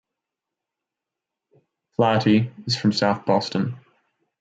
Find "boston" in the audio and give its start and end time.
3.23-3.77